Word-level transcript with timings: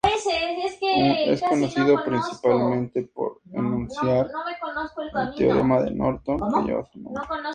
Es 1.29 1.43
conocido 1.43 2.03
principalmente 2.03 3.03
por 3.13 3.39
enunciar 3.53 4.31
el 5.27 5.35
Teorema 5.35 5.81
de 5.83 5.91
Norton, 5.91 6.39
que 6.39 6.61
lleva 6.71 6.83
su 6.91 6.99
nombre. 7.01 7.23